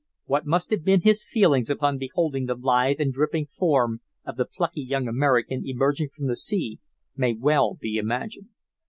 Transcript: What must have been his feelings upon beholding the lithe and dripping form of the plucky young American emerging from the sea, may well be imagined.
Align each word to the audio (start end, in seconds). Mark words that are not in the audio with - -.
What 0.25 0.47
must 0.47 0.71
have 0.71 0.83
been 0.83 1.01
his 1.01 1.27
feelings 1.29 1.69
upon 1.69 1.99
beholding 1.99 2.47
the 2.47 2.55
lithe 2.55 2.99
and 2.99 3.13
dripping 3.13 3.45
form 3.45 4.01
of 4.25 4.35
the 4.35 4.45
plucky 4.45 4.81
young 4.81 5.07
American 5.07 5.61
emerging 5.63 6.09
from 6.09 6.25
the 6.25 6.35
sea, 6.35 6.79
may 7.15 7.35
well 7.35 7.75
be 7.79 7.97
imagined. 7.97 8.47